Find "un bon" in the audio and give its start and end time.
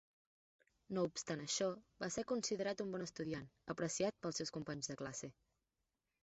2.85-3.05